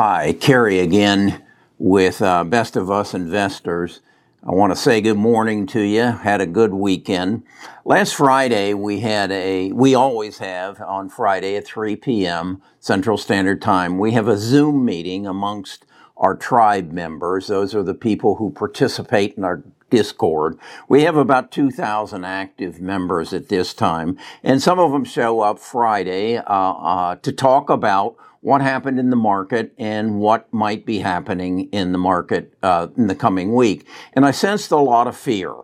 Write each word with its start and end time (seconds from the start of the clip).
Hi, 0.00 0.32
Kerry 0.32 0.78
again 0.78 1.42
with 1.76 2.22
uh, 2.22 2.44
Best 2.44 2.76
of 2.76 2.88
Us 2.88 3.14
Investors. 3.14 3.98
I 4.44 4.52
want 4.52 4.70
to 4.70 4.76
say 4.76 5.00
good 5.00 5.16
morning 5.16 5.66
to 5.66 5.80
you. 5.80 6.02
Had 6.02 6.40
a 6.40 6.46
good 6.46 6.72
weekend. 6.72 7.42
Last 7.84 8.14
Friday 8.14 8.74
we 8.74 9.00
had 9.00 9.32
a, 9.32 9.72
we 9.72 9.96
always 9.96 10.38
have 10.38 10.80
on 10.80 11.08
Friday 11.08 11.56
at 11.56 11.66
3 11.66 11.96
p.m. 11.96 12.62
Central 12.78 13.18
Standard 13.18 13.60
Time, 13.60 13.98
we 13.98 14.12
have 14.12 14.28
a 14.28 14.38
Zoom 14.38 14.84
meeting 14.84 15.26
amongst 15.26 15.84
our 16.16 16.36
tribe 16.36 16.92
members. 16.92 17.48
Those 17.48 17.74
are 17.74 17.82
the 17.82 17.92
people 17.92 18.36
who 18.36 18.50
participate 18.50 19.34
in 19.36 19.42
our 19.42 19.64
Discord. 19.90 20.60
We 20.88 21.02
have 21.02 21.16
about 21.16 21.50
2,000 21.50 22.24
active 22.24 22.80
members 22.80 23.32
at 23.32 23.48
this 23.48 23.74
time, 23.74 24.16
and 24.44 24.62
some 24.62 24.78
of 24.78 24.92
them 24.92 25.04
show 25.04 25.40
up 25.40 25.58
Friday 25.58 26.36
uh, 26.36 26.42
uh, 26.44 27.16
to 27.16 27.32
talk 27.32 27.68
about 27.68 28.16
what 28.40 28.60
happened 28.60 28.98
in 28.98 29.10
the 29.10 29.16
market 29.16 29.72
and 29.78 30.20
what 30.20 30.52
might 30.52 30.86
be 30.86 30.98
happening 30.98 31.68
in 31.70 31.92
the 31.92 31.98
market 31.98 32.54
uh, 32.62 32.88
in 32.96 33.06
the 33.06 33.14
coming 33.14 33.54
week. 33.54 33.86
And 34.12 34.24
I 34.24 34.30
sensed 34.30 34.70
a 34.70 34.76
lot 34.76 35.06
of 35.06 35.16
fear. 35.16 35.54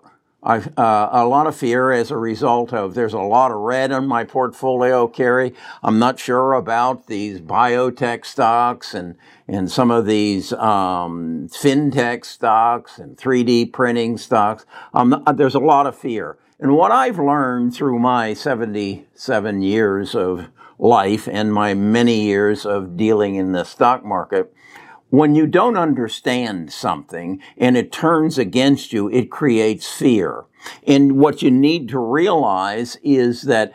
Uh, 0.43 1.09
a 1.11 1.25
lot 1.25 1.47
of 1.47 1.57
fear 1.57 1.91
as 1.91 2.11
a 2.11 2.19
result 2.19 2.75
of 2.75 2.93
there's 2.93 3.15
a 3.15 3.19
lot 3.19 3.51
of 3.51 3.57
red 3.57 3.91
on 3.91 4.07
my 4.07 4.25
portfolio, 4.25 5.09
Kerry. 5.09 5.55
I'm 5.83 5.99
not 5.99 6.19
sure 6.19 6.53
about 6.53 7.07
these 7.07 7.41
biotech 7.41 8.27
stocks 8.27 8.93
and, 8.93 9.17
and 9.49 9.71
some 9.71 9.91
of 9.91 10.05
these 10.05 10.53
um, 10.53 11.49
fintech 11.51 12.27
stocks 12.27 12.99
and 12.99 13.17
3D 13.17 13.73
printing 13.73 14.19
stocks. 14.19 14.67
Um, 14.93 15.25
there's 15.35 15.55
a 15.55 15.61
lot 15.61 15.87
of 15.87 15.97
fear. 15.97 16.37
And 16.61 16.75
what 16.75 16.93
I've 16.93 17.19
learned 17.19 17.75
through 17.75 17.99
my 17.99 18.35
77 18.35 19.63
years 19.63 20.15
of 20.15 20.49
life 20.79 21.29
and 21.31 21.53
my 21.53 21.75
many 21.75 22.23
years 22.23 22.67
of 22.67 22.97
dealing 22.97 23.35
in 23.35 23.53
the 23.53 23.65
stock 23.65 24.05
market, 24.05 24.55
when 25.11 25.35
you 25.35 25.47
don't 25.47 25.77
understand 25.77 26.73
something 26.73 27.41
and 27.57 27.77
it 27.77 27.93
turns 27.93 28.39
against 28.39 28.93
you, 28.93 29.09
it 29.11 29.31
creates 29.31 29.91
fear. 29.91 30.45
And 30.87 31.19
what 31.19 31.43
you 31.43 31.51
need 31.51 31.89
to 31.91 31.99
realize 31.99 32.97
is 33.03 33.43
that 33.43 33.73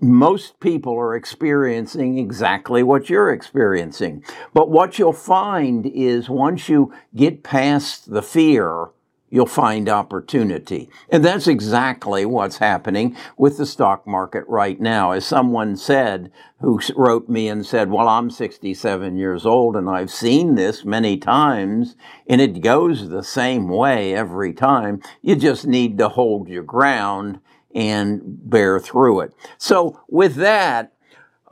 most 0.00 0.60
people 0.60 0.94
are 0.94 1.14
experiencing 1.14 2.18
exactly 2.18 2.82
what 2.82 3.10
you're 3.10 3.32
experiencing. 3.32 4.24
But 4.54 4.70
what 4.70 4.98
you'll 4.98 5.12
find 5.12 5.84
is 5.86 6.30
once 6.30 6.68
you 6.68 6.94
get 7.14 7.42
past 7.42 8.10
the 8.10 8.22
fear, 8.22 8.90
you'll 9.30 9.46
find 9.46 9.88
opportunity. 9.88 10.88
And 11.08 11.24
that's 11.24 11.46
exactly 11.46 12.24
what's 12.24 12.58
happening 12.58 13.16
with 13.36 13.58
the 13.58 13.66
stock 13.66 14.06
market 14.06 14.44
right 14.48 14.80
now. 14.80 15.12
As 15.12 15.26
someone 15.26 15.76
said, 15.76 16.30
who 16.60 16.80
wrote 16.96 17.28
me 17.28 17.48
and 17.48 17.64
said, 17.64 17.90
well, 17.90 18.08
I'm 18.08 18.30
67 18.30 19.16
years 19.16 19.46
old 19.46 19.76
and 19.76 19.88
I've 19.88 20.10
seen 20.10 20.54
this 20.54 20.84
many 20.84 21.16
times 21.16 21.94
and 22.26 22.40
it 22.40 22.60
goes 22.60 23.08
the 23.08 23.22
same 23.22 23.68
way 23.68 24.14
every 24.14 24.52
time. 24.52 25.00
You 25.22 25.36
just 25.36 25.66
need 25.66 25.98
to 25.98 26.08
hold 26.08 26.48
your 26.48 26.64
ground 26.64 27.40
and 27.74 28.20
bear 28.24 28.80
through 28.80 29.20
it. 29.20 29.32
So 29.56 30.00
with 30.08 30.34
that, 30.36 30.92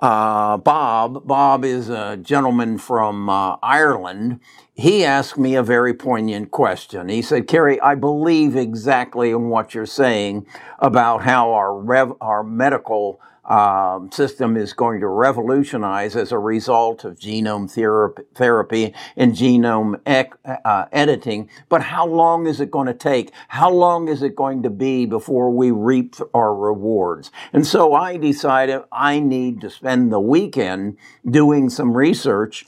uh, 0.00 0.58
Bob, 0.58 1.26
Bob 1.26 1.64
is 1.64 1.88
a 1.88 2.18
gentleman 2.18 2.78
from 2.78 3.28
uh, 3.30 3.56
Ireland. 3.62 4.40
He 4.74 5.04
asked 5.04 5.38
me 5.38 5.54
a 5.54 5.62
very 5.62 5.94
poignant 5.94 6.50
question. 6.50 7.08
He 7.08 7.22
said, 7.22 7.48
Kerry, 7.48 7.80
I 7.80 7.94
believe 7.94 8.56
exactly 8.56 9.30
in 9.30 9.48
what 9.48 9.74
you're 9.74 9.86
saying 9.86 10.46
about 10.78 11.22
how 11.22 11.52
our, 11.52 11.74
rev- 11.74 12.16
our 12.20 12.42
medical 12.42 13.20
um, 13.46 14.10
system 14.10 14.56
is 14.56 14.72
going 14.72 15.00
to 15.00 15.08
revolutionize 15.08 16.16
as 16.16 16.32
a 16.32 16.38
result 16.38 17.04
of 17.04 17.18
genome 17.18 17.70
therapy 18.34 18.94
and 19.16 19.32
genome 19.34 20.00
uh, 20.64 20.84
editing. 20.92 21.48
But 21.68 21.82
how 21.82 22.06
long 22.06 22.46
is 22.46 22.60
it 22.60 22.70
going 22.70 22.88
to 22.88 22.94
take? 22.94 23.30
How 23.48 23.70
long 23.70 24.08
is 24.08 24.22
it 24.22 24.34
going 24.34 24.62
to 24.64 24.70
be 24.70 25.06
before 25.06 25.50
we 25.50 25.70
reap 25.70 26.16
our 26.34 26.54
rewards? 26.54 27.30
And 27.52 27.66
so 27.66 27.94
I 27.94 28.16
decided 28.16 28.82
I 28.90 29.20
need 29.20 29.60
to 29.60 29.70
spend 29.70 30.12
the 30.12 30.20
weekend 30.20 30.96
doing 31.28 31.70
some 31.70 31.96
research 31.96 32.66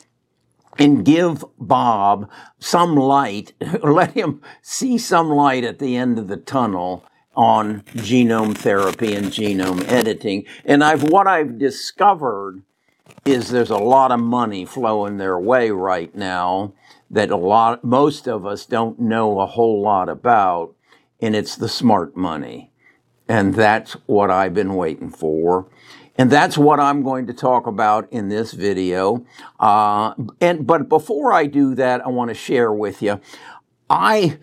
and 0.78 1.04
give 1.04 1.44
Bob 1.58 2.30
some 2.60 2.94
light, 2.94 3.52
let 3.82 4.12
him 4.12 4.40
see 4.62 4.96
some 4.96 5.28
light 5.28 5.64
at 5.64 5.80
the 5.80 5.96
end 5.96 6.18
of 6.18 6.28
the 6.28 6.36
tunnel 6.36 7.04
on 7.38 7.82
genome 7.94 8.52
therapy 8.52 9.14
and 9.14 9.26
genome 9.26 9.86
editing. 9.88 10.44
And 10.64 10.82
I've, 10.82 11.04
what 11.04 11.28
I've 11.28 11.56
discovered 11.56 12.62
is 13.24 13.50
there's 13.50 13.70
a 13.70 13.78
lot 13.78 14.10
of 14.10 14.18
money 14.18 14.64
flowing 14.64 15.18
their 15.18 15.38
way 15.38 15.70
right 15.70 16.12
now 16.16 16.74
that 17.08 17.30
a 17.30 17.36
lot, 17.36 17.84
most 17.84 18.26
of 18.26 18.44
us 18.44 18.66
don't 18.66 18.98
know 18.98 19.38
a 19.38 19.46
whole 19.46 19.80
lot 19.80 20.08
about. 20.08 20.74
And 21.20 21.36
it's 21.36 21.54
the 21.54 21.68
smart 21.68 22.16
money. 22.16 22.72
And 23.28 23.54
that's 23.54 23.92
what 24.06 24.32
I've 24.32 24.54
been 24.54 24.74
waiting 24.74 25.10
for. 25.10 25.68
And 26.16 26.32
that's 26.32 26.58
what 26.58 26.80
I'm 26.80 27.04
going 27.04 27.28
to 27.28 27.32
talk 27.32 27.68
about 27.68 28.12
in 28.12 28.30
this 28.30 28.50
video. 28.52 29.24
Uh, 29.60 30.14
and, 30.40 30.66
but 30.66 30.88
before 30.88 31.32
I 31.32 31.46
do 31.46 31.76
that, 31.76 32.04
I 32.04 32.08
want 32.08 32.30
to 32.30 32.34
share 32.34 32.72
with 32.72 33.00
you, 33.00 33.20
I 33.88 34.38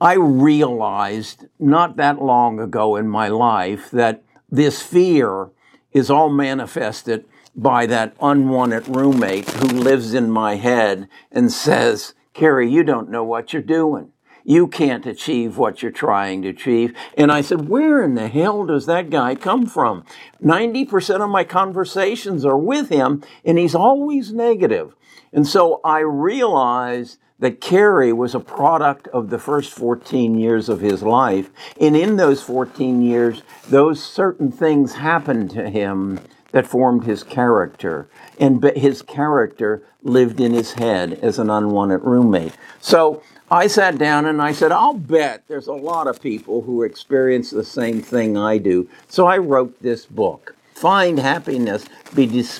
I 0.00 0.14
realized 0.14 1.46
not 1.58 1.96
that 1.96 2.22
long 2.22 2.60
ago 2.60 2.94
in 2.94 3.08
my 3.08 3.28
life 3.28 3.90
that 3.90 4.22
this 4.50 4.80
fear 4.80 5.50
is 5.92 6.10
all 6.10 6.28
manifested 6.28 7.24
by 7.56 7.86
that 7.86 8.14
unwanted 8.22 8.86
roommate 8.86 9.48
who 9.48 9.66
lives 9.66 10.14
in 10.14 10.30
my 10.30 10.54
head 10.54 11.08
and 11.32 11.50
says, 11.50 12.14
Kerry, 12.32 12.70
you 12.70 12.84
don't 12.84 13.10
know 13.10 13.24
what 13.24 13.52
you're 13.52 13.62
doing. 13.62 14.12
You 14.44 14.68
can't 14.68 15.04
achieve 15.04 15.58
what 15.58 15.82
you're 15.82 15.90
trying 15.90 16.42
to 16.42 16.48
achieve. 16.48 16.94
And 17.16 17.32
I 17.32 17.40
said, 17.40 17.68
Where 17.68 18.02
in 18.02 18.14
the 18.14 18.28
hell 18.28 18.64
does 18.64 18.86
that 18.86 19.10
guy 19.10 19.34
come 19.34 19.66
from? 19.66 20.04
90% 20.42 21.20
of 21.20 21.28
my 21.28 21.42
conversations 21.44 22.44
are 22.44 22.56
with 22.56 22.88
him, 22.88 23.22
and 23.44 23.58
he's 23.58 23.74
always 23.74 24.32
negative. 24.32 24.94
And 25.32 25.46
so 25.46 25.80
I 25.84 25.98
realized 25.98 27.18
that 27.38 27.60
Kerry 27.60 28.12
was 28.12 28.34
a 28.34 28.40
product 28.40 29.06
of 29.08 29.30
the 29.30 29.38
first 29.38 29.72
14 29.72 30.38
years 30.38 30.68
of 30.68 30.80
his 30.80 31.02
life. 31.02 31.50
And 31.80 31.96
in 31.96 32.16
those 32.16 32.42
14 32.42 33.00
years, 33.00 33.42
those 33.68 34.02
certain 34.02 34.50
things 34.50 34.94
happened 34.94 35.50
to 35.52 35.70
him 35.70 36.20
that 36.50 36.66
formed 36.66 37.04
his 37.04 37.22
character. 37.22 38.08
And 38.40 38.62
his 38.76 39.02
character 39.02 39.82
lived 40.02 40.40
in 40.40 40.52
his 40.52 40.72
head 40.72 41.12
as 41.22 41.38
an 41.38 41.50
unwanted 41.50 42.02
roommate. 42.02 42.56
So 42.80 43.22
I 43.50 43.66
sat 43.66 43.98
down 43.98 44.26
and 44.26 44.42
I 44.42 44.52
said, 44.52 44.72
I'll 44.72 44.94
bet 44.94 45.44
there's 45.46 45.66
a 45.68 45.72
lot 45.72 46.06
of 46.06 46.20
people 46.20 46.62
who 46.62 46.82
experience 46.82 47.50
the 47.50 47.64
same 47.64 48.02
thing 48.02 48.36
I 48.36 48.58
do. 48.58 48.88
So 49.08 49.26
I 49.26 49.38
wrote 49.38 49.80
this 49.80 50.06
book. 50.06 50.56
Find 50.74 51.18
happiness 51.18 51.84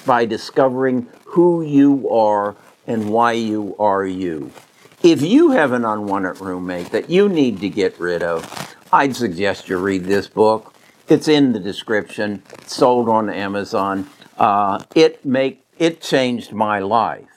by 0.06 0.25
discovering 0.25 1.09
who 1.25 1.62
you 1.62 2.09
are 2.11 2.56
and 2.87 3.11
why 3.11 3.33
you 3.33 3.77
are 3.78 4.05
you. 4.05 4.50
If 5.03 5.22
you 5.22 5.50
have 5.50 5.70
an 5.70 5.84
unwanted 5.84 6.41
roommate 6.41 6.91
that 6.91 7.09
you 7.09 7.28
need 7.28 7.60
to 7.60 7.69
get 7.69 8.00
rid 8.00 8.20
of, 8.20 8.76
I'd 8.92 9.14
suggest 9.14 9.69
you 9.69 9.78
read 9.78 10.04
this 10.04 10.26
book. 10.26 10.75
It's 11.06 11.28
in 11.28 11.53
the 11.53 11.60
description. 11.60 12.42
Sold 12.66 13.08
on 13.08 13.31
Amazon. 13.31 14.10
Uh, 14.37 14.82
it 14.97 15.25
make 15.25 15.64
it 15.78 16.00
changed 16.00 16.53
my 16.53 16.81
life. 16.81 17.28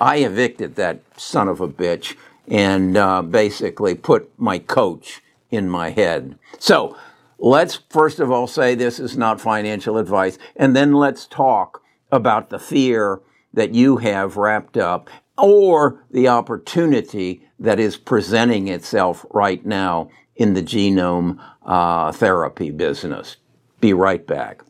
I 0.00 0.16
evicted 0.18 0.74
that 0.74 1.02
son 1.16 1.46
of 1.46 1.60
a 1.60 1.68
bitch 1.68 2.16
and 2.48 2.96
uh, 2.96 3.22
basically 3.22 3.94
put 3.94 4.28
my 4.36 4.58
coach 4.58 5.22
in 5.52 5.70
my 5.70 5.90
head. 5.90 6.36
So 6.58 6.96
let's 7.38 7.76
first 7.90 8.18
of 8.18 8.32
all 8.32 8.48
say 8.48 8.74
this 8.74 8.98
is 8.98 9.16
not 9.16 9.40
financial 9.40 9.98
advice, 9.98 10.36
and 10.56 10.74
then 10.74 10.92
let's 10.92 11.26
talk 11.28 11.80
about 12.10 12.50
the 12.50 12.58
fear 12.58 13.20
that 13.52 13.72
you 13.72 13.98
have 13.98 14.36
wrapped 14.36 14.76
up 14.76 15.08
or 15.38 16.04
the 16.10 16.28
opportunity 16.28 17.46
that 17.58 17.80
is 17.80 17.96
presenting 17.96 18.68
itself 18.68 19.24
right 19.30 19.64
now 19.64 20.08
in 20.36 20.54
the 20.54 20.62
genome 20.62 21.38
uh, 21.64 22.12
therapy 22.12 22.70
business. 22.70 23.36
Be 23.80 23.92
right 23.92 24.26
back. 24.26 24.62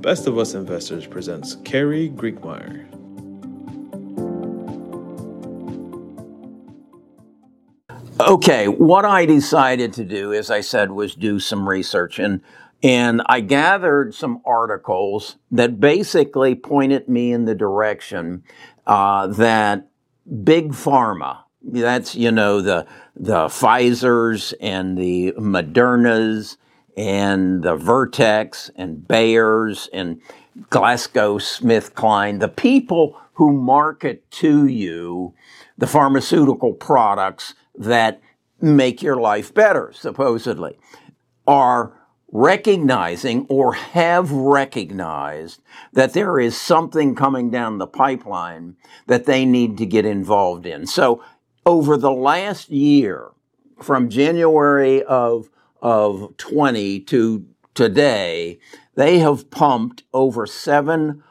Best 0.00 0.26
of 0.28 0.38
Us 0.38 0.54
Investors 0.54 1.06
presents 1.06 1.56
Kerry 1.64 2.10
Griegmeier. 2.10 2.86
Okay, 8.20 8.66
what 8.66 9.04
I 9.04 9.26
decided 9.26 9.92
to 9.94 10.04
do, 10.04 10.32
as 10.32 10.50
I 10.50 10.60
said, 10.60 10.92
was 10.92 11.14
do 11.14 11.38
some 11.38 11.68
research. 11.68 12.18
And 12.18 12.40
and 12.82 13.22
I 13.26 13.40
gathered 13.40 14.14
some 14.14 14.42
articles 14.44 15.36
that 15.50 15.80
basically 15.80 16.54
pointed 16.54 17.08
me 17.08 17.32
in 17.32 17.44
the 17.44 17.54
direction 17.54 18.44
uh, 18.86 19.26
that 19.28 19.88
big 20.44 20.72
pharma, 20.72 21.38
that's, 21.62 22.14
you 22.14 22.30
know, 22.30 22.60
the, 22.60 22.86
the 23.16 23.46
Pfizer's 23.46 24.52
and 24.60 24.96
the 24.96 25.32
Moderna's 25.32 26.58
and 26.96 27.62
the 27.62 27.76
Vertex 27.76 28.70
and 28.76 29.06
Bayer's 29.06 29.88
and 29.92 30.20
GlaxoSmithKline, 30.70 32.40
the 32.40 32.48
people 32.48 33.18
who 33.34 33.52
market 33.52 34.30
to 34.30 34.66
you 34.66 35.34
the 35.76 35.86
pharmaceutical 35.86 36.72
products 36.72 37.54
that 37.74 38.20
make 38.60 39.02
your 39.02 39.16
life 39.16 39.52
better, 39.52 39.92
supposedly, 39.92 40.78
are 41.46 41.92
recognizing 42.32 43.46
or 43.48 43.74
have 43.74 44.30
recognized 44.32 45.62
that 45.92 46.12
there 46.12 46.40
is 46.40 46.60
something 46.60 47.14
coming 47.14 47.50
down 47.50 47.78
the 47.78 47.86
pipeline 47.86 48.76
that 49.06 49.26
they 49.26 49.44
need 49.44 49.78
to 49.78 49.86
get 49.86 50.04
involved 50.04 50.66
in. 50.66 50.86
So 50.86 51.22
over 51.64 51.96
the 51.96 52.12
last 52.12 52.68
year, 52.68 53.30
from 53.80 54.08
January 54.08 55.02
of, 55.02 55.50
of 55.80 56.36
20 56.36 57.00
to 57.00 57.46
today, 57.74 58.58
they 58.94 59.18
have 59.18 59.50
pumped 59.50 60.02
over 60.12 60.46
seven 60.46 61.22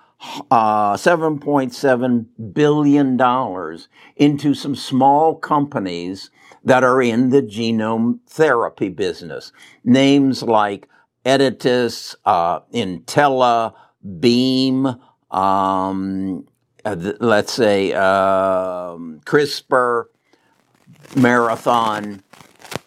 uh, 0.49 0.95
$7.7 0.95 2.25
billion 2.53 3.79
into 4.15 4.53
some 4.53 4.75
small 4.75 5.35
companies 5.35 6.31
that 6.65 6.83
are 6.83 7.01
in 7.01 7.29
the 7.29 7.41
genome 7.41 8.19
therapy 8.27 8.89
business. 8.89 9.53
Names 9.83 10.43
like 10.43 10.89
Editas, 11.25 12.15
uh, 12.25 12.59
Intellia, 12.73 13.73
Beam, 14.19 14.87
um, 15.31 16.45
uh, 16.83 16.95
let's 17.19 17.53
say 17.53 17.93
um, 17.93 19.21
CRISPR, 19.25 20.05
Marathon. 21.15 22.23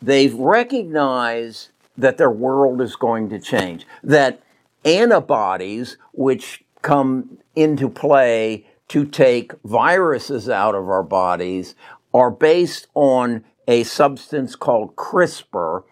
They've 0.00 0.34
recognized 0.34 1.70
that 1.96 2.18
their 2.18 2.30
world 2.30 2.80
is 2.80 2.94
going 2.94 3.28
to 3.30 3.40
change. 3.40 3.86
That 4.04 4.40
antibodies, 4.84 5.96
which 6.12 6.64
come 6.82 7.38
into 7.56 7.88
play 7.88 8.66
to 8.88 9.04
take 9.04 9.52
viruses 9.64 10.48
out 10.48 10.76
of 10.76 10.88
our 10.88 11.02
bodies, 11.02 11.74
are 12.14 12.30
based 12.30 12.86
on 12.94 13.44
a 13.68 13.84
substance 13.84 14.56
called 14.56 14.96
CRISPR 14.96 15.84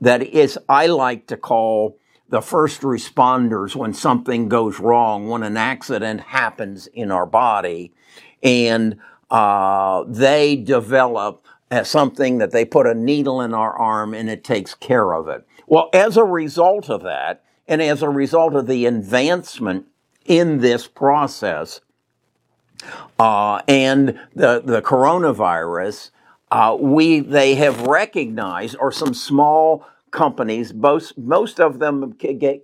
that 0.00 0.22
is, 0.22 0.58
I 0.68 0.86
like 0.86 1.26
to 1.28 1.36
call 1.36 1.96
the 2.28 2.42
first 2.42 2.82
responders 2.82 3.74
when 3.74 3.94
something 3.94 4.48
goes 4.48 4.78
wrong, 4.78 5.28
when 5.28 5.42
an 5.42 5.56
accident 5.56 6.20
happens 6.20 6.86
in 6.88 7.10
our 7.10 7.26
body, 7.26 7.92
and 8.42 8.98
uh, 9.30 10.04
they 10.06 10.56
develop 10.56 11.46
something 11.84 12.38
that 12.38 12.50
they 12.50 12.66
put 12.66 12.86
a 12.86 12.94
needle 12.94 13.40
in 13.40 13.54
our 13.54 13.72
arm 13.72 14.12
and 14.12 14.28
it 14.28 14.44
takes 14.44 14.74
care 14.74 15.14
of 15.14 15.26
it. 15.28 15.46
Well, 15.66 15.88
as 15.94 16.18
a 16.18 16.24
result 16.24 16.90
of 16.90 17.02
that, 17.02 17.42
and 17.66 17.80
as 17.80 18.02
a 18.02 18.10
result 18.10 18.54
of 18.54 18.66
the 18.66 18.84
advancement 18.84 19.86
in 20.26 20.58
this 20.58 20.86
process, 20.86 21.80
uh, 23.18 23.62
and 23.68 24.18
the, 24.34 24.60
the 24.62 24.82
coronavirus, 24.82 26.10
uh, 26.52 26.76
we 26.78 27.20
they 27.20 27.54
have 27.54 27.80
recognized, 27.86 28.76
or 28.78 28.92
some 28.92 29.14
small 29.14 29.86
companies, 30.10 30.74
most 30.74 31.16
most 31.16 31.58
of 31.58 31.78
them 31.78 32.14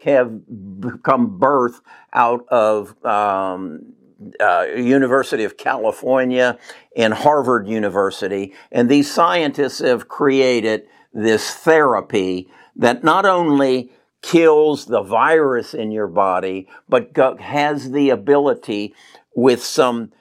have 0.03 0.81
become 0.81 1.39
birth 1.39 1.81
out 2.13 2.47
of 2.49 3.03
um, 3.03 3.95
uh, 4.39 4.67
University 4.77 5.43
of 5.45 5.57
California 5.57 6.59
and 6.97 7.15
Harvard 7.15 7.67
University, 7.67 8.53
and 8.71 8.91
these 8.91 9.11
scientists 9.11 9.79
have 9.79 10.07
created 10.07 10.87
this 11.15 11.55
therapy 11.55 12.47
that 12.77 13.03
not 13.03 13.25
only 13.25 13.91
kills 14.21 14.85
the 14.85 15.01
virus 15.01 15.73
in 15.73 15.91
your 15.91 16.09
body, 16.09 16.69
but 16.91 17.17
has 17.41 17.93
the 17.93 18.11
ability 18.11 18.95
with 19.35 19.65
some 19.65 20.13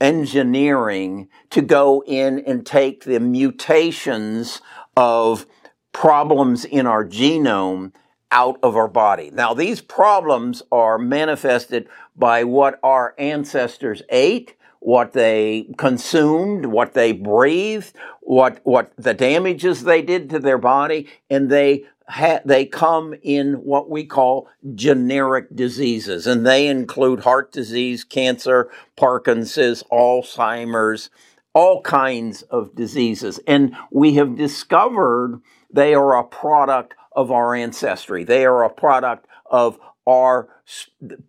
engineering 0.00 1.28
to 1.50 1.62
go 1.62 2.02
in 2.06 2.40
and 2.40 2.66
take 2.66 3.04
the 3.04 3.20
mutations 3.20 4.60
of 4.96 5.46
problems 5.92 6.64
in 6.64 6.86
our 6.86 7.04
genome 7.04 7.92
out 8.30 8.58
of 8.62 8.76
our 8.76 8.88
body. 8.88 9.30
Now, 9.32 9.54
these 9.54 9.80
problems 9.80 10.62
are 10.70 10.98
manifested 10.98 11.88
by 12.16 12.44
what 12.44 12.78
our 12.82 13.14
ancestors 13.18 14.02
ate, 14.10 14.54
what 14.80 15.12
they 15.12 15.68
consumed, 15.78 16.66
what 16.66 16.94
they 16.94 17.12
breathed, 17.12 17.94
what, 18.20 18.60
what 18.64 18.92
the 18.96 19.14
damages 19.14 19.84
they 19.84 20.02
did 20.02 20.30
to 20.30 20.38
their 20.38 20.58
body, 20.58 21.08
and 21.30 21.50
they 21.50 21.86
ha- 22.08 22.40
they 22.44 22.66
come 22.66 23.14
in 23.22 23.54
what 23.54 23.90
we 23.90 24.04
call 24.04 24.48
generic 24.74 25.54
diseases, 25.54 26.26
and 26.26 26.46
they 26.46 26.66
include 26.66 27.20
heart 27.20 27.52
disease, 27.52 28.04
cancer, 28.04 28.70
Parkinson's, 28.96 29.82
Alzheimer's, 29.92 31.10
all 31.54 31.82
kinds 31.82 32.42
of 32.42 32.74
diseases. 32.74 33.40
And 33.46 33.76
we 33.90 34.14
have 34.14 34.36
discovered 34.36 35.40
they 35.72 35.94
are 35.94 36.16
a 36.16 36.24
product 36.24 36.94
of 37.12 37.30
our 37.30 37.54
ancestry. 37.54 38.24
They 38.24 38.44
are 38.44 38.64
a 38.64 38.70
product 38.70 39.26
of 39.50 39.78
our 40.06 40.48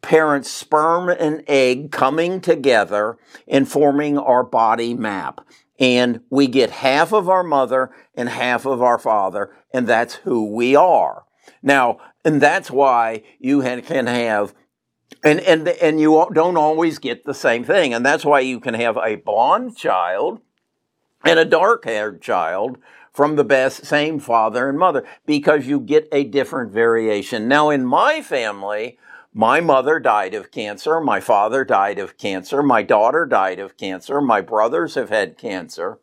parents' 0.02 0.50
sperm 0.50 1.10
and 1.10 1.44
egg 1.48 1.92
coming 1.92 2.40
together 2.40 3.18
and 3.48 3.70
forming 3.70 4.18
our 4.18 4.44
body 4.44 4.94
map 4.94 5.42
and 5.80 6.20
we 6.30 6.48
get 6.48 6.70
half 6.70 7.14
of 7.14 7.30
our 7.30 7.44
mother 7.44 7.90
and 8.14 8.30
half 8.30 8.66
of 8.66 8.82
our 8.82 9.00
father, 9.00 9.56
and 9.74 9.88
that's 9.88 10.16
who 10.16 10.54
we 10.54 10.76
are. 10.76 11.24
Now, 11.64 12.00
and 12.26 12.42
that's 12.42 12.70
why 12.70 13.24
you 13.40 13.62
can 13.62 14.08
have 14.08 14.54
and 15.24 15.40
and 15.42 15.68
and 15.68 16.00
you 16.00 16.28
don't 16.34 16.58
always 16.58 17.00
get 17.00 17.26
the 17.26 17.34
same 17.34 17.64
thing, 17.64 17.94
and 17.94 18.06
that's 18.06 18.26
why 18.26 18.42
you 18.42 18.60
can 18.60 18.74
have 18.74 18.98
a 18.98 19.16
blonde 19.16 19.76
child 19.76 20.42
and 21.26 21.40
a 21.40 21.46
dark-haired 21.46 22.22
child 22.22 22.78
from 23.12 23.36
the 23.36 23.44
best 23.44 23.86
same 23.86 24.20
father 24.20 24.70
and 24.70 24.78
mother 24.78 25.06
because 25.26 25.68
you 25.68 25.80
get 25.80 26.08
a 26.12 26.24
different 26.24 26.72
variation. 26.72 27.48
Now, 27.48 27.70
in 27.70 27.86
my 27.86 28.22
family, 28.22 28.98
my 29.34 29.62
mother 29.62 30.00
died 30.00 30.34
of 30.34 30.52
cancer. 30.52 31.00
My 31.00 31.20
father 31.20 31.64
died 31.64 32.00
of 32.00 32.18
cancer. 32.18 32.64
My 32.64 32.84
daughter 32.84 33.26
died 33.26 33.60
of 33.60 33.78
cancer. 33.78 34.22
My 34.22 34.42
brothers 34.42 34.96
have 34.96 35.10
had 35.10 35.38
cancer. 35.38 36.00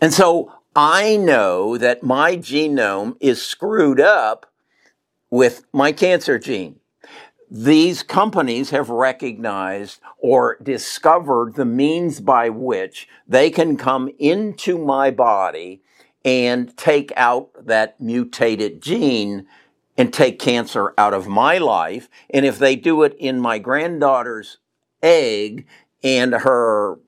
And 0.00 0.12
so 0.12 0.52
I 0.76 1.16
know 1.16 1.76
that 1.76 2.02
my 2.02 2.36
genome 2.36 3.16
is 3.20 3.42
screwed 3.42 4.00
up 4.00 4.46
with 5.30 5.64
my 5.72 5.92
cancer 5.92 6.38
gene. 6.38 6.78
These 7.50 8.02
companies 8.02 8.70
have 8.70 8.90
recognized 8.90 10.00
or 10.18 10.58
discovered 10.62 11.54
the 11.54 11.64
means 11.64 12.20
by 12.20 12.50
which 12.50 13.08
they 13.26 13.50
can 13.50 13.76
come 13.76 14.10
into 14.18 14.78
my 14.78 15.10
body 15.10 15.82
and 16.24 16.76
take 16.76 17.10
out 17.16 17.50
that 17.66 18.00
mutated 18.00 18.82
gene 18.82 19.46
and 19.98 20.14
take 20.14 20.38
cancer 20.38 20.94
out 20.96 21.12
of 21.12 21.26
my 21.26 21.58
life. 21.58 22.08
And 22.30 22.46
if 22.46 22.58
they 22.58 22.76
do 22.76 23.02
it 23.02 23.16
in 23.18 23.40
my 23.40 23.58
granddaughter's 23.58 24.58
egg 25.02 25.66
and 26.04 26.32
her 26.32 27.00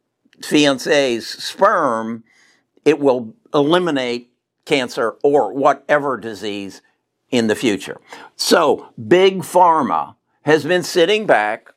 fiance's 0.43 1.27
sperm, 1.27 2.25
it 2.85 2.99
will 2.99 3.35
eliminate 3.55 4.33
cancer 4.65 5.17
or 5.23 5.53
whatever 5.53 6.17
disease 6.17 6.83
in 7.31 7.47
the 7.47 7.55
future. 7.55 8.01
So, 8.35 8.93
Big 9.07 9.39
Pharma 9.41 10.17
has 10.43 10.65
been 10.65 10.83
sitting 10.83 11.27
back 11.27 11.73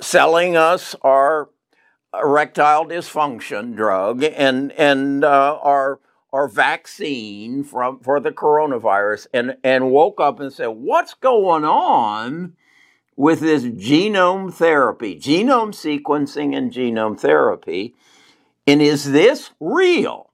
selling 0.00 0.56
us 0.56 0.94
our 1.02 1.48
erectile 2.14 2.84
dysfunction 2.84 3.74
drug 3.74 4.22
and, 4.22 4.72
and 4.72 5.24
uh, 5.24 5.58
our 5.62 5.98
our 6.32 6.48
vaccine 6.48 7.64
from 7.64 8.00
for 8.00 8.20
the 8.20 8.30
coronavirus 8.30 9.26
and 9.32 9.56
and 9.64 9.90
woke 9.90 10.20
up 10.20 10.40
and 10.40 10.52
said, 10.52 10.68
"What's 10.68 11.14
going 11.14 11.64
on 11.64 12.54
with 13.16 13.40
this 13.40 13.64
genome 13.64 14.52
therapy, 14.52 15.18
genome 15.18 15.74
sequencing 15.74 16.56
and 16.56 16.72
genome 16.72 17.18
therapy? 17.18 17.94
And 18.66 18.80
is 18.80 19.10
this 19.12 19.50
real?" 19.60 20.30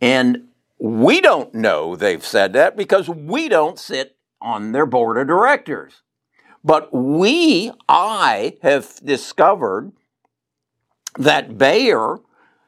And 0.00 0.48
we 0.78 1.20
don't 1.20 1.54
know 1.54 1.96
they've 1.96 2.24
said 2.24 2.52
that 2.52 2.76
because 2.76 3.08
we 3.08 3.48
don't 3.48 3.78
sit 3.78 4.16
on 4.40 4.72
their 4.72 4.86
board 4.86 5.18
of 5.18 5.26
directors. 5.26 6.02
But 6.64 6.92
we, 6.92 7.72
I 7.88 8.56
have 8.62 9.00
discovered 9.04 9.92
that 11.16 11.58
Bayer 11.58 12.18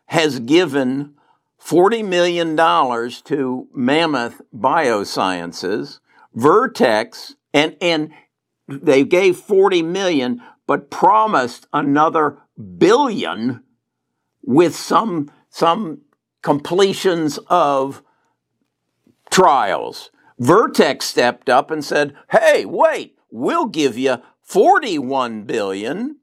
has 0.07 0.41
given 0.41 1.15
$40 1.63 2.05
million 2.07 2.57
to 2.57 3.69
Mammoth 3.75 4.41
Biosciences, 4.55 6.01
Vertex, 6.35 7.35
and, 7.53 7.77
and 7.81 8.11
they 8.69 9.05
gave 9.05 9.37
40 9.37 9.83
million, 9.83 10.43
but 10.67 10.91
promised 10.91 11.67
another 11.73 12.39
billion 12.79 13.63
with 14.43 14.75
some, 14.75 15.31
some 15.49 16.03
completions 16.43 17.39
of 17.49 18.03
trials. 19.31 20.11
Vertex 20.39 21.05
stepped 21.07 21.49
up 21.49 21.71
and 21.71 21.85
said, 21.85 22.17
Hey, 22.31 22.65
wait, 22.65 23.19
we'll 23.31 23.67
give 23.67 23.99
you 23.99 24.19
41 24.43 25.45
billion. 25.45 26.17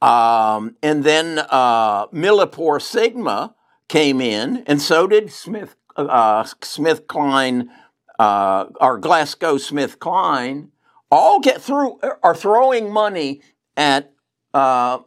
Um, 0.00 0.76
and 0.82 1.04
then 1.04 1.40
uh, 1.50 2.06
Millipore 2.08 2.80
Sigma 2.80 3.54
came 3.88 4.20
in, 4.20 4.64
and 4.66 4.80
so 4.80 5.06
did 5.06 5.32
Smith 5.32 5.74
uh, 5.96 6.44
Smith 6.62 7.06
Kline, 7.08 7.70
uh, 8.18 8.66
or 8.80 9.00
GlaxoSmithKline. 9.00 10.68
all 11.10 11.40
get 11.40 11.60
through 11.60 11.98
are 12.22 12.34
throwing 12.34 12.92
money 12.92 13.40
at 13.76 14.12
uh, 14.54 14.98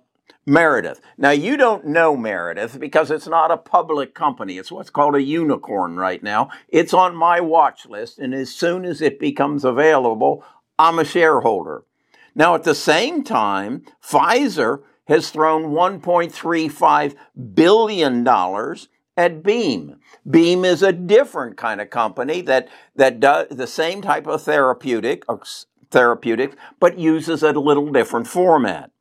Meredith. 0.46 1.00
Now 1.18 1.30
you 1.32 1.56
don't 1.56 1.86
know 1.86 2.18
Meredith 2.18 2.80
because 2.80 3.12
it's 3.12 3.28
not 3.28 3.52
a 3.52 3.58
public 3.58 4.14
company. 4.16 4.58
It's 4.58 4.72
what's 4.72 4.90
called 4.90 5.16
a 5.16 5.22
unicorn 5.22 5.98
right 5.98 6.22
now. 6.22 6.50
It's 6.68 6.94
on 6.94 7.16
my 7.16 7.40
watch 7.40 7.86
list, 7.86 8.20
and 8.20 8.34
as 8.34 8.54
soon 8.54 8.84
as 8.86 9.02
it 9.02 9.20
becomes 9.20 9.64
available, 9.64 10.44
I'm 10.80 11.00
a 11.00 11.06
shareholder. 11.06 11.84
Now, 12.34 12.56
at 12.56 12.64
the 12.64 12.76
same 12.76 13.24
time, 13.24 13.84
Pfizer 14.02 14.84
has 15.12 15.30
thrown 15.30 15.74
$1.35 15.74 17.16
billion 17.54 18.28
at 19.18 19.44
Beam. 19.44 19.98
Beam 20.30 20.64
is 20.64 20.82
a 20.82 20.94
different 20.94 21.58
kind 21.58 21.82
of 21.82 21.90
company 21.90 22.40
that, 22.42 22.70
that 22.96 23.20
does 23.20 23.50
the 23.50 23.68
same 23.68 24.02
type 24.02 24.26
of 24.26 24.42
therapeutic, 24.42 25.26
or 25.28 25.42
but 26.80 26.98
uses 26.98 27.44
a 27.44 27.52
little 27.52 27.92
different 27.92 28.26
format. 28.26 28.92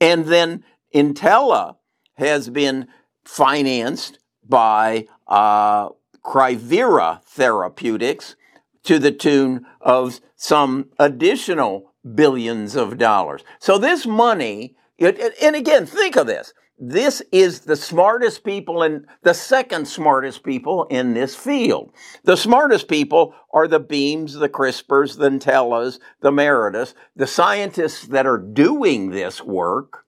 And 0.00 0.24
then 0.24 0.64
Intellia 0.94 1.76
has 2.14 2.48
been 2.48 2.88
financed 3.24 4.20
by 4.48 5.06
uh, 5.26 5.90
Crivera 6.24 7.22
Therapeutics 7.24 8.36
to 8.84 8.98
the 8.98 9.12
tune 9.12 9.66
of 9.82 10.18
some 10.34 10.88
additional 10.98 11.92
billions 12.14 12.74
of 12.74 12.96
dollars. 12.96 13.42
So 13.58 13.76
this 13.76 14.06
money, 14.06 14.76
and 14.98 15.56
again, 15.56 15.86
think 15.86 16.16
of 16.16 16.26
this. 16.26 16.52
This 16.80 17.22
is 17.32 17.60
the 17.60 17.74
smartest 17.74 18.44
people 18.44 18.82
and 18.82 19.06
the 19.22 19.34
second 19.34 19.88
smartest 19.88 20.44
people 20.44 20.84
in 20.84 21.12
this 21.12 21.34
field. 21.34 21.92
The 22.22 22.36
smartest 22.36 22.86
people 22.86 23.34
are 23.52 23.66
the 23.66 23.80
Beams, 23.80 24.34
the 24.34 24.48
CRISPRs, 24.48 25.18
the 25.18 25.28
Intellias, 25.28 25.98
the 26.20 26.30
Merediths, 26.30 26.94
the 27.16 27.26
scientists 27.26 28.06
that 28.06 28.26
are 28.26 28.38
doing 28.38 29.10
this 29.10 29.42
work. 29.42 30.04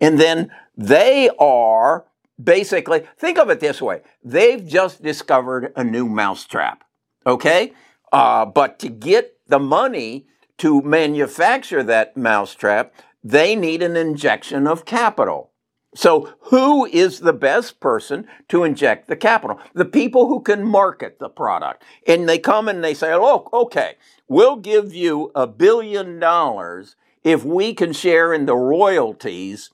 And 0.00 0.18
then 0.18 0.50
they 0.76 1.28
are 1.38 2.06
basically, 2.42 3.06
think 3.18 3.38
of 3.38 3.50
it 3.50 3.60
this 3.60 3.82
way. 3.82 4.00
They've 4.22 4.66
just 4.66 5.02
discovered 5.02 5.74
a 5.76 5.84
new 5.84 6.08
mousetrap. 6.08 6.84
Okay? 7.26 7.74
Uh, 8.12 8.46
but 8.46 8.78
to 8.78 8.88
get 8.88 9.38
the 9.46 9.58
money 9.58 10.26
to 10.58 10.80
manufacture 10.82 11.82
that 11.82 12.16
mousetrap, 12.16 12.94
they 13.24 13.56
need 13.56 13.82
an 13.82 13.96
injection 13.96 14.66
of 14.66 14.84
capital. 14.84 15.50
So, 15.96 16.34
who 16.40 16.84
is 16.86 17.20
the 17.20 17.32
best 17.32 17.80
person 17.80 18.26
to 18.48 18.64
inject 18.64 19.06
the 19.06 19.16
capital? 19.16 19.60
The 19.72 19.84
people 19.84 20.26
who 20.26 20.40
can 20.40 20.66
market 20.66 21.18
the 21.18 21.28
product. 21.28 21.84
And 22.06 22.28
they 22.28 22.38
come 22.38 22.68
and 22.68 22.82
they 22.82 22.94
say, 22.94 23.12
oh, 23.12 23.48
okay, 23.52 23.94
we'll 24.28 24.56
give 24.56 24.92
you 24.92 25.30
a 25.34 25.46
billion 25.46 26.18
dollars 26.18 26.96
if 27.22 27.44
we 27.44 27.74
can 27.74 27.92
share 27.92 28.34
in 28.34 28.46
the 28.46 28.56
royalties 28.56 29.70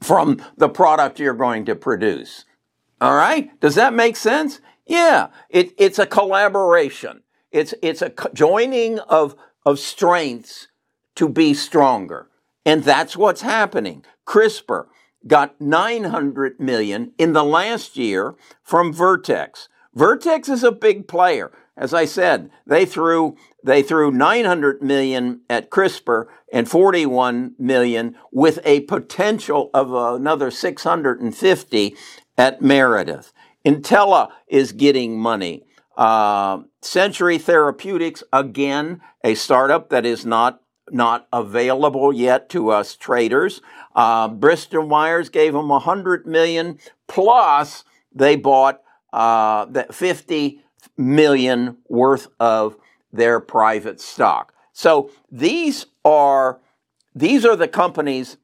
from 0.00 0.42
the 0.56 0.68
product 0.68 1.18
you're 1.18 1.34
going 1.34 1.64
to 1.64 1.74
produce. 1.74 2.44
All 3.00 3.14
right? 3.14 3.58
Does 3.60 3.74
that 3.74 3.94
make 3.94 4.16
sense? 4.16 4.60
Yeah, 4.86 5.28
it, 5.48 5.72
it's 5.78 5.98
a 5.98 6.06
collaboration. 6.06 7.22
It's, 7.50 7.74
it's 7.82 8.02
a 8.02 8.12
joining 8.34 8.98
of, 9.00 9.34
of 9.64 9.78
strengths 9.78 10.68
to 11.16 11.28
be 11.28 11.54
stronger. 11.54 12.28
And 12.64 12.84
that's 12.84 13.16
what's 13.16 13.42
happening. 13.42 14.04
CRISPR, 14.26 14.86
got 15.26 15.60
900 15.60 16.60
million 16.60 17.12
in 17.18 17.32
the 17.32 17.44
last 17.44 17.96
year 17.96 18.34
from 18.62 18.92
Vertex. 18.92 19.68
Vertex 19.94 20.48
is 20.48 20.62
a 20.62 20.72
big 20.72 21.08
player. 21.08 21.52
As 21.76 21.94
I 21.94 22.04
said, 22.04 22.50
they 22.66 22.84
threw 22.84 23.36
they 23.64 23.82
threw 23.82 24.10
900 24.10 24.82
million 24.82 25.40
at 25.48 25.70
CRISPR 25.70 26.26
and 26.52 26.68
41 26.68 27.54
million 27.58 28.16
with 28.30 28.58
a 28.64 28.80
potential 28.80 29.70
of 29.74 29.92
another 29.92 30.50
650 30.50 31.96
at 32.38 32.62
Meredith. 32.62 33.32
Intellia 33.64 34.30
is 34.48 34.72
getting 34.72 35.18
money. 35.18 35.64
Uh, 35.96 36.62
Century 36.80 37.36
Therapeutics, 37.36 38.22
again, 38.32 39.00
a 39.22 39.34
startup 39.34 39.90
that 39.90 40.06
is 40.06 40.24
not 40.24 40.62
not 40.92 41.26
available 41.32 42.12
yet 42.12 42.48
to 42.50 42.70
us 42.70 42.96
traders. 42.96 43.60
Uh, 43.94 44.28
Bristol 44.28 44.86
Myers 44.86 45.28
gave 45.28 45.52
them 45.52 45.68
100 45.68 46.26
million 46.26 46.78
plus 47.06 47.84
they 48.12 48.36
bought 48.36 48.82
uh, 49.12 49.66
50 49.90 50.60
million 50.96 51.78
worth 51.88 52.28
of 52.38 52.76
their 53.12 53.40
private 53.40 54.00
stock. 54.00 54.54
So 54.72 55.10
these 55.30 55.86
are 56.04 56.60
these 57.14 57.44
are 57.44 57.56
the 57.56 57.68
companies 57.68 58.36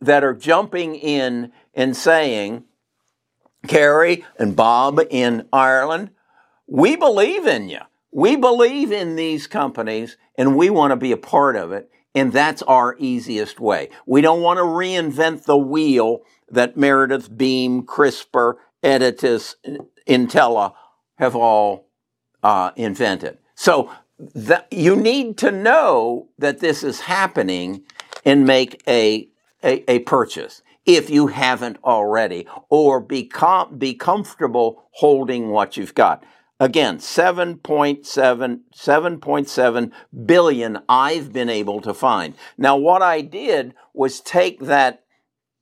that 0.00 0.24
are 0.24 0.34
jumping 0.34 0.96
in 0.96 1.52
and 1.74 1.96
saying, 1.96 2.64
Kerry 3.66 4.24
and 4.38 4.54
Bob 4.54 5.00
in 5.10 5.46
Ireland, 5.52 6.10
we 6.66 6.96
believe 6.96 7.46
in 7.46 7.68
you. 7.68 7.80
We 8.18 8.34
believe 8.34 8.90
in 8.90 9.14
these 9.14 9.46
companies 9.46 10.16
and 10.36 10.56
we 10.56 10.70
want 10.70 10.90
to 10.90 10.96
be 10.96 11.12
a 11.12 11.16
part 11.16 11.54
of 11.54 11.70
it. 11.70 11.88
And 12.16 12.32
that's 12.32 12.62
our 12.62 12.96
easiest 12.98 13.60
way. 13.60 13.90
We 14.06 14.22
don't 14.22 14.42
want 14.42 14.56
to 14.56 14.64
reinvent 14.64 15.44
the 15.44 15.56
wheel 15.56 16.22
that 16.50 16.76
Meredith 16.76 17.36
Beam, 17.38 17.84
CRISPR, 17.84 18.54
Editas, 18.82 19.54
Intellia 20.08 20.72
have 21.18 21.36
all 21.36 21.90
uh, 22.42 22.72
invented. 22.74 23.38
So 23.54 23.92
that, 24.34 24.66
you 24.72 24.96
need 24.96 25.38
to 25.38 25.52
know 25.52 26.28
that 26.38 26.58
this 26.58 26.82
is 26.82 27.02
happening 27.02 27.84
and 28.24 28.44
make 28.44 28.82
a, 28.88 29.28
a, 29.62 29.88
a 29.88 30.00
purchase 30.00 30.60
if 30.84 31.08
you 31.08 31.28
haven't 31.28 31.76
already, 31.84 32.48
or 32.68 32.98
be, 32.98 33.22
com- 33.22 33.78
be 33.78 33.94
comfortable 33.94 34.88
holding 34.90 35.50
what 35.50 35.76
you've 35.76 35.94
got. 35.94 36.24
Again, 36.60 36.98
7.7, 36.98 38.60
7.7 38.74 39.92
billion 40.26 40.78
I've 40.88 41.32
been 41.32 41.48
able 41.48 41.80
to 41.82 41.94
find. 41.94 42.34
Now, 42.56 42.76
what 42.76 43.00
I 43.00 43.20
did 43.20 43.74
was 43.94 44.20
take 44.20 44.60
that 44.60 45.04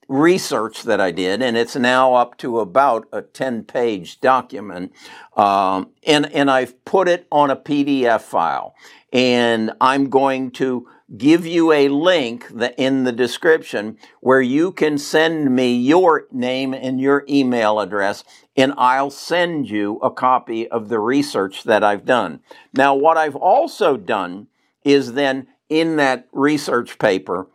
research 0.09 0.85
that 0.85 0.99
I 1.01 1.11
did, 1.11 1.43
and 1.43 1.55
it's 1.55 1.77
now 1.77 2.15
up 2.15 2.39
to 2.39 2.61
about 2.61 3.09
a 3.13 3.21
10 3.21 3.65
page 3.65 4.21
document, 4.21 4.93
um, 5.37 5.91
and, 6.07 6.33
and 6.33 6.51
I've 6.51 6.83
put 6.87 7.09
it 7.09 7.27
on 7.31 7.51
a 7.51 7.57
PDF 7.57 8.23
file. 8.23 8.75
And 9.13 9.73
I'm 9.81 10.09
going 10.09 10.51
to 10.53 10.89
give 11.17 11.47
you 11.47 11.71
a 11.73 11.89
link 11.89 12.47
in 12.77 13.05
the 13.05 13.13
description 13.13 13.97
where 14.21 14.41
you 14.41 14.73
can 14.73 14.99
send 14.99 15.55
me 15.55 15.77
your 15.77 16.27
name 16.33 16.75
and 16.75 17.01
your 17.01 17.25
email 17.29 17.79
address 17.79 18.25
and 18.57 18.73
I'll 18.77 19.11
send 19.11 19.71
you 19.71 19.99
a 20.03 20.11
copy 20.11 20.69
of 20.69 20.89
the 20.89 20.99
research 20.99 21.65
that 21.65 21.85
I've 21.85 22.05
done. 22.05 22.41
Now, 22.73 22.95
what 22.95 23.17
I've 23.17 23.37
also 23.37 23.97
done 23.97 24.49
is 24.83 25.13
then 25.13 25.47
in 25.69 25.97
that 25.97 26.27
research 26.33 26.99
paper, 26.99 27.47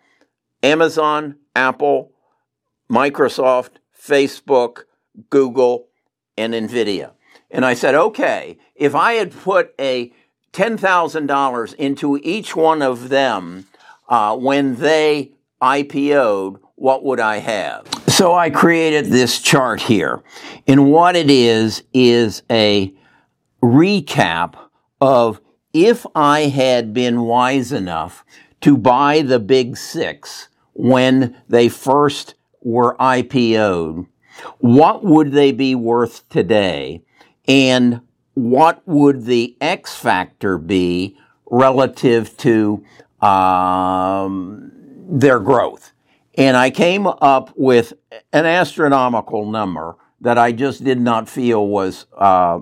Amazon, 0.61 1.37
Apple, 1.55 2.11
Microsoft, 2.91 3.77
Facebook, 3.97 4.79
Google, 5.29 5.87
and 6.37 6.53
NVIDIA. 6.53 7.11
And 7.49 7.65
I 7.65 7.73
said, 7.73 7.95
okay, 7.95 8.57
if 8.75 8.95
I 8.95 9.13
had 9.13 9.31
put 9.31 9.73
a 9.79 10.11
$10,000 10.51 11.73
into 11.75 12.17
each 12.21 12.53
one 12.53 12.81
of 12.81 13.07
them 13.07 13.65
uh, 14.09 14.35
when 14.35 14.75
they 14.75 15.31
IPO'd, 15.61 16.59
what 16.75 17.05
would 17.05 17.21
I 17.21 17.37
have? 17.37 17.87
So 18.09 18.35
I 18.35 18.49
created 18.49 19.05
this 19.05 19.39
chart 19.39 19.79
here. 19.79 20.21
And 20.67 20.91
what 20.91 21.15
it 21.15 21.31
is, 21.31 21.83
is 21.93 22.43
a 22.49 22.93
recap 23.63 24.55
of 24.99 25.39
if 25.71 26.05
I 26.13 26.41
had 26.41 26.93
been 26.93 27.21
wise 27.21 27.71
enough 27.71 28.25
to 28.61 28.77
buy 28.77 29.21
the 29.21 29.39
big 29.39 29.77
six 29.77 30.49
when 30.73 31.35
they 31.47 31.69
first 31.69 32.35
were 32.61 32.95
IPO'd, 32.97 34.07
what 34.59 35.03
would 35.03 35.31
they 35.31 35.51
be 35.51 35.75
worth 35.75 36.27
today? 36.29 37.03
And 37.47 38.01
what 38.33 38.81
would 38.87 39.25
the 39.25 39.57
X 39.59 39.95
factor 39.95 40.57
be 40.57 41.17
relative 41.49 42.37
to 42.37 42.83
um, 43.21 44.71
their 45.09 45.39
growth? 45.39 45.91
And 46.35 46.55
I 46.55 46.69
came 46.69 47.05
up 47.05 47.51
with 47.57 47.93
an 48.31 48.45
astronomical 48.45 49.49
number 49.49 49.97
that 50.21 50.37
I 50.37 50.51
just 50.51 50.83
did 50.83 50.99
not 50.99 51.27
feel 51.27 51.67
was 51.67 52.05
uh, 52.17 52.59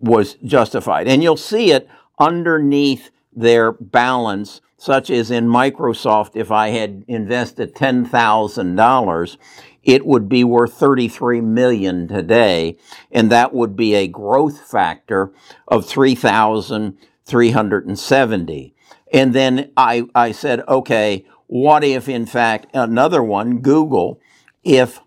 was 0.00 0.34
justified. 0.44 1.06
And 1.06 1.22
you'll 1.22 1.36
see 1.36 1.70
it 1.70 1.88
underneath 2.18 3.10
their 3.34 3.72
balance, 3.72 4.60
such 4.82 5.10
as 5.10 5.30
in 5.30 5.46
Microsoft, 5.46 6.32
if 6.34 6.50
I 6.50 6.70
had 6.70 7.04
invested 7.06 7.72
$10,000, 7.72 9.36
it 9.84 10.04
would 10.04 10.28
be 10.28 10.42
worth 10.42 10.74
33 10.74 11.40
million 11.40 12.08
today, 12.08 12.76
and 13.12 13.30
that 13.30 13.54
would 13.54 13.76
be 13.76 13.94
a 13.94 14.08
growth 14.08 14.68
factor 14.68 15.32
of 15.68 15.86
3,370. 15.86 18.74
And 19.12 19.32
then 19.32 19.70
I, 19.76 20.02
I 20.16 20.32
said, 20.32 20.64
okay, 20.66 21.26
what 21.46 21.84
if 21.84 22.08
in 22.08 22.26
fact 22.26 22.66
another 22.74 23.22
one, 23.22 23.60
Google, 23.60 24.18
if 24.64 24.98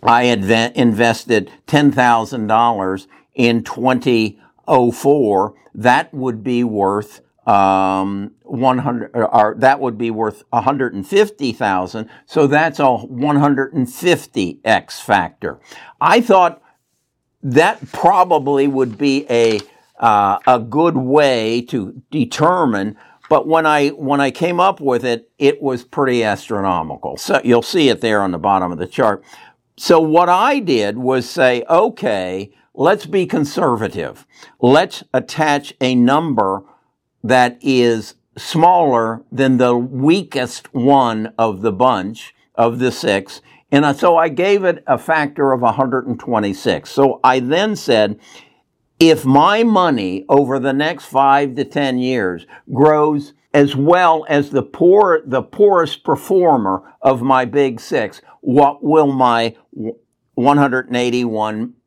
I 0.00 0.26
had 0.26 0.48
invested 0.76 1.50
$10,000 1.66 3.06
in 3.34 3.64
2004, 3.64 5.54
that 5.74 6.14
would 6.14 6.44
be 6.44 6.62
worth 6.62 7.20
um, 7.50 8.32
100 8.42 9.10
or 9.14 9.56
that 9.58 9.80
would 9.80 9.98
be 9.98 10.12
worth 10.12 10.44
150,000 10.50 12.10
so 12.26 12.46
that's 12.46 12.78
a 12.78 12.82
150x 12.82 15.00
factor. 15.00 15.58
I 16.00 16.20
thought 16.20 16.62
that 17.42 17.90
probably 17.90 18.68
would 18.68 18.96
be 18.96 19.26
a 19.28 19.58
uh, 19.98 20.38
a 20.46 20.60
good 20.60 20.96
way 20.96 21.62
to 21.62 22.00
determine 22.10 22.96
but 23.28 23.48
when 23.48 23.66
i 23.66 23.88
when 23.88 24.20
i 24.20 24.30
came 24.30 24.60
up 24.60 24.80
with 24.80 25.04
it 25.04 25.28
it 25.38 25.60
was 25.60 25.82
pretty 25.82 26.22
astronomical. 26.22 27.16
So 27.16 27.40
you'll 27.42 27.62
see 27.62 27.88
it 27.88 28.00
there 28.00 28.22
on 28.22 28.30
the 28.30 28.38
bottom 28.38 28.70
of 28.70 28.78
the 28.78 28.86
chart. 28.86 29.24
So 29.76 30.00
what 30.00 30.28
i 30.28 30.60
did 30.60 30.98
was 30.98 31.28
say 31.28 31.64
okay 31.68 32.52
let's 32.74 33.06
be 33.06 33.26
conservative. 33.26 34.24
Let's 34.60 35.02
attach 35.12 35.74
a 35.80 35.96
number 35.96 36.62
that 37.22 37.58
is 37.60 38.14
smaller 38.36 39.22
than 39.30 39.56
the 39.56 39.76
weakest 39.76 40.72
one 40.72 41.32
of 41.38 41.62
the 41.62 41.72
bunch 41.72 42.34
of 42.54 42.78
the 42.78 42.92
six. 42.92 43.42
And 43.72 43.96
so 43.96 44.16
I 44.16 44.28
gave 44.28 44.64
it 44.64 44.82
a 44.86 44.98
factor 44.98 45.52
of 45.52 45.60
126. 45.60 46.90
So 46.90 47.20
I 47.22 47.40
then 47.40 47.76
said, 47.76 48.18
if 48.98 49.24
my 49.24 49.62
money 49.62 50.24
over 50.28 50.58
the 50.58 50.72
next 50.72 51.06
five 51.06 51.54
to 51.56 51.64
10 51.64 51.98
years 51.98 52.46
grows 52.72 53.32
as 53.54 53.74
well 53.74 54.26
as 54.28 54.50
the 54.50 54.62
poor, 54.62 55.22
the 55.24 55.42
poorest 55.42 56.04
performer 56.04 56.82
of 57.00 57.22
my 57.22 57.44
big 57.44 57.80
six, 57.80 58.20
what 58.40 58.82
will 58.82 59.12
my 59.12 59.56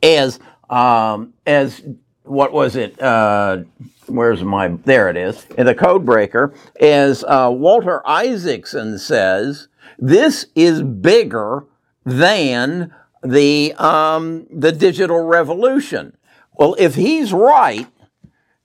as 0.02 0.40
um, 0.70 1.34
as 1.46 1.82
what 2.22 2.52
was 2.52 2.76
it? 2.76 3.00
Uh, 3.02 3.64
where's 4.06 4.42
my? 4.42 4.68
There 4.68 5.08
it 5.08 5.16
is. 5.16 5.46
In 5.58 5.66
the 5.66 5.74
code 5.74 6.04
breaker, 6.04 6.54
as 6.80 7.24
uh, 7.24 7.50
Walter 7.52 8.06
Isaacson 8.08 8.98
says, 8.98 9.68
this 9.98 10.46
is 10.54 10.82
bigger 10.82 11.66
than 12.04 12.94
the 13.22 13.72
um, 13.74 14.46
the 14.50 14.72
digital 14.72 15.22
revolution. 15.22 16.16
Well, 16.54 16.74
if 16.78 16.94
he's 16.94 17.32
right, 17.32 17.86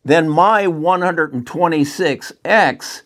then 0.03 0.29
my 0.29 0.65
126x 0.65 3.01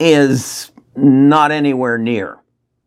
is 0.00 0.72
not 0.96 1.52
anywhere 1.52 1.98
near. 1.98 2.38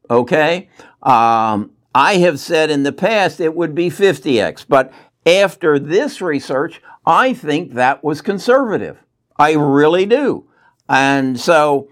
Okay? 0.10 0.70
Um, 1.02 1.72
I 1.94 2.18
have 2.18 2.40
said 2.40 2.70
in 2.70 2.84
the 2.84 2.92
past 2.92 3.40
it 3.40 3.56
would 3.56 3.76
be 3.76 3.90
50x, 3.90 4.66
but 4.68 4.92
after 5.26 5.80
this 5.80 6.22
research, 6.22 6.82
I 7.06 7.34
think 7.34 7.74
that 7.74 8.04
was 8.04 8.22
conservative. 8.22 8.98
I 9.38 9.54
really 9.54 10.06
do. 10.06 10.48
And 10.90 11.40
so 11.40 11.90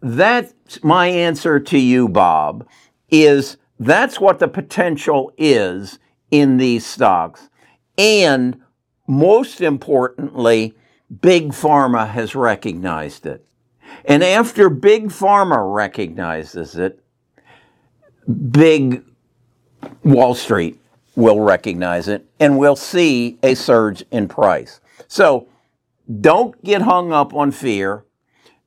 that's 0.00 0.82
my 0.82 1.08
answer 1.08 1.60
to 1.60 1.78
you, 1.78 2.08
Bob, 2.08 2.66
is 3.10 3.56
that's 3.78 4.20
what 4.20 4.38
the 4.38 4.48
potential 4.48 5.32
is 5.36 5.98
in 6.30 6.56
these 6.56 6.84
stocks. 6.84 7.48
And 7.96 8.60
most 9.06 9.60
importantly, 9.60 10.74
Big 11.20 11.50
Pharma 11.50 12.08
has 12.08 12.34
recognized 12.34 13.26
it. 13.26 13.44
And 14.04 14.22
after 14.22 14.68
Big 14.68 15.06
Pharma 15.06 15.74
recognizes 15.74 16.76
it, 16.76 17.02
Big 18.50 19.02
Wall 20.04 20.34
Street 20.34 20.78
will 21.16 21.40
recognize 21.40 22.08
it 22.08 22.26
and 22.38 22.58
we'll 22.58 22.76
see 22.76 23.38
a 23.42 23.54
surge 23.54 24.04
in 24.10 24.28
price. 24.28 24.80
So 25.08 25.48
don't 26.20 26.62
get 26.62 26.82
hung 26.82 27.12
up 27.12 27.34
on 27.34 27.50
fear. 27.50 28.04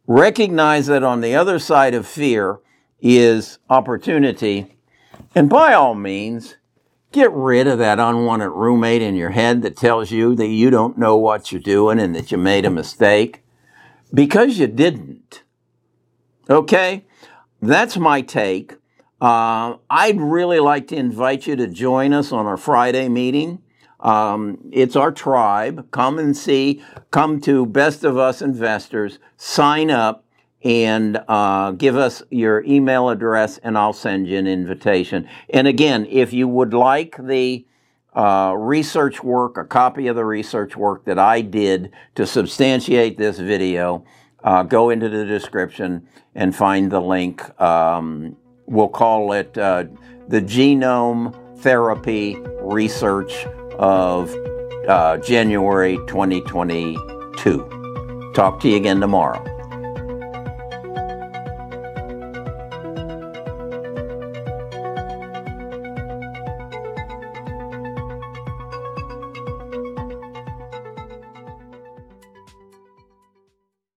Recognize 0.07 0.87
that 0.87 1.03
on 1.03 1.21
the 1.21 1.35
other 1.35 1.59
side 1.59 1.93
of 1.93 2.07
fear 2.07 2.59
is 3.01 3.59
opportunity. 3.69 4.77
And 5.35 5.49
by 5.49 5.73
all 5.73 5.95
means, 5.95 6.55
Get 7.11 7.31
rid 7.33 7.67
of 7.67 7.77
that 7.79 7.99
unwanted 7.99 8.51
roommate 8.51 9.01
in 9.01 9.15
your 9.15 9.31
head 9.31 9.63
that 9.63 9.75
tells 9.75 10.11
you 10.11 10.33
that 10.35 10.47
you 10.47 10.69
don't 10.69 10.97
know 10.97 11.17
what 11.17 11.51
you're 11.51 11.59
doing 11.59 11.99
and 11.99 12.15
that 12.15 12.31
you 12.31 12.37
made 12.37 12.65
a 12.65 12.69
mistake 12.69 13.43
because 14.13 14.57
you 14.57 14.67
didn't. 14.67 15.43
Okay? 16.49 17.05
That's 17.61 17.97
my 17.97 18.21
take. 18.21 18.75
Uh, 19.19 19.75
I'd 19.89 20.21
really 20.21 20.59
like 20.61 20.87
to 20.87 20.95
invite 20.95 21.47
you 21.47 21.57
to 21.57 21.67
join 21.67 22.13
us 22.13 22.31
on 22.31 22.45
our 22.45 22.57
Friday 22.57 23.09
meeting. 23.09 23.61
Um, 23.99 24.57
it's 24.71 24.95
our 24.95 25.11
tribe. 25.11 25.91
Come 25.91 26.17
and 26.17 26.35
see. 26.35 26.81
Come 27.11 27.41
to 27.41 27.65
Best 27.65 28.05
of 28.05 28.17
Us 28.17 28.41
Investors. 28.41 29.19
Sign 29.35 29.91
up 29.91 30.23
and 30.63 31.21
uh, 31.27 31.71
give 31.71 31.97
us 31.97 32.21
your 32.29 32.63
email 32.63 33.09
address, 33.09 33.57
and 33.59 33.77
I'll 33.77 33.93
send 33.93 34.27
you 34.27 34.37
an 34.37 34.47
invitation. 34.47 35.27
And 35.49 35.67
again, 35.67 36.05
if 36.09 36.33
you 36.33 36.47
would 36.47 36.73
like 36.73 37.15
the 37.17 37.65
uh, 38.13 38.53
research 38.57 39.23
work, 39.23 39.57
a 39.57 39.63
copy 39.63 40.07
of 40.07 40.15
the 40.15 40.25
research 40.25 40.75
work 40.75 41.05
that 41.05 41.17
I 41.17 41.41
did 41.41 41.91
to 42.15 42.27
substantiate 42.27 43.17
this 43.17 43.39
video, 43.39 44.05
uh, 44.43 44.63
go 44.63 44.89
into 44.89 45.09
the 45.09 45.25
description 45.25 46.07
and 46.35 46.55
find 46.55 46.91
the 46.91 46.99
link. 46.99 47.61
Um, 47.61 48.35
we'll 48.65 48.89
call 48.89 49.33
it 49.33 49.57
uh, 49.57 49.85
the 50.27 50.41
Genome 50.41 51.59
Therapy 51.59 52.37
Research 52.61 53.45
of 53.77 54.35
uh, 54.87 55.17
January 55.17 55.97
2022. 56.07 58.31
Talk 58.33 58.59
to 58.61 58.69
you 58.69 58.77
again 58.77 58.99
tomorrow. 58.99 59.50